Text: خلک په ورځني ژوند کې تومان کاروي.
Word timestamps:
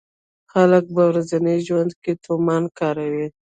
خلک 0.51 0.83
په 0.95 1.01
ورځني 1.09 1.55
ژوند 1.67 1.91
کې 2.03 2.11
تومان 2.25 2.63
کاروي. 2.79 3.27